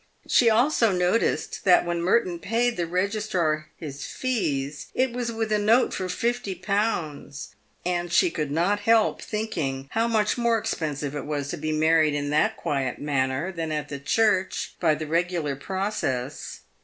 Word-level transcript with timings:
She 0.27 0.49
also 0.49 0.91
noticed 0.91 1.63
that 1.63 1.85
when 1.85 2.01
Merton 2.01 2.39
paid 2.39 2.75
the 2.75 2.87
Registrar 2.87 3.67
his 3.77 4.03
fees, 4.03 4.87
it 4.95 5.11
was 5.13 5.31
with 5.31 5.51
a 5.51 5.59
note 5.59 5.93
for 5.93 6.09
501., 6.09 7.31
and 7.85 8.11
she 8.11 8.31
could 8.31 8.49
not 8.49 8.79
help 8.79 9.21
thinking 9.21 9.89
how 9.91 10.07
much 10.07 10.39
more 10.39 10.57
expensive 10.57 11.15
it 11.15 11.27
was 11.27 11.49
to 11.49 11.57
be 11.57 11.71
married 11.71 12.15
in 12.15 12.31
that 12.31 12.57
quiet 12.57 12.97
manner 12.97 13.51
than 13.51 13.71
at 13.71 13.89
the 13.89 13.99
church 13.99 14.73
by 14.79 14.95
the 14.95 15.05
regular 15.05 15.55
process. 15.55 16.61